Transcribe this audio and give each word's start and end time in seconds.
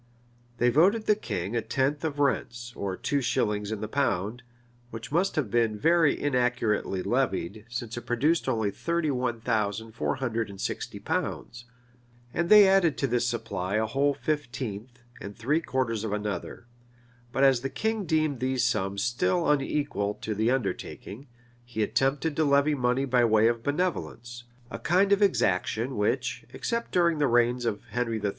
They 0.57 0.69
voted 0.69 1.05
the 1.05 1.13
king 1.13 1.55
a 1.55 1.61
tenth 1.61 2.03
of 2.03 2.17
rents, 2.17 2.73
or 2.75 2.97
two 2.97 3.21
shillings 3.21 3.71
in 3.71 3.81
the 3.81 3.87
pound; 3.87 4.41
which 4.89 5.11
must 5.11 5.35
have 5.35 5.51
been 5.51 5.77
very 5.77 6.19
inaccurately 6.19 7.03
levied, 7.03 7.65
since 7.69 7.95
it 7.95 8.01
produced 8.07 8.49
only 8.49 8.71
thirty 8.71 9.11
one 9.11 9.41
thousand 9.41 9.91
four 9.91 10.15
hundred 10.15 10.49
and 10.49 10.59
sixty 10.59 10.97
pounds; 10.97 11.65
and 12.33 12.49
they 12.49 12.67
added 12.67 12.97
to 12.97 13.05
this 13.05 13.27
supply 13.27 13.75
a 13.75 13.85
whole 13.85 14.15
fifteenth, 14.15 15.03
and 15.21 15.37
three 15.37 15.61
quarters 15.61 16.03
of 16.03 16.11
another;[] 16.13 16.65
but 17.31 17.43
as 17.43 17.61
the 17.61 17.69
king 17.69 18.05
deemed 18.05 18.39
these 18.39 18.63
sums 18.63 19.03
still 19.03 19.47
unequal 19.47 20.15
to 20.15 20.33
the 20.33 20.49
undertaking, 20.49 21.27
he 21.63 21.83
attempted 21.83 22.35
to 22.35 22.43
levy 22.43 22.73
money 22.73 23.05
by 23.05 23.23
way 23.23 23.47
of 23.47 23.61
benevolence, 23.61 24.45
a 24.71 24.79
kind 24.79 25.11
of 25.11 25.21
exaction 25.21 25.95
which, 25.95 26.43
except 26.53 26.91
during 26.91 27.19
the 27.19 27.27
reigns 27.27 27.65
of 27.65 27.83
Henry 27.91 28.19
III. 28.19 28.29